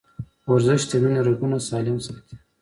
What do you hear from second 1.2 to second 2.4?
رګونه سالم ساتي.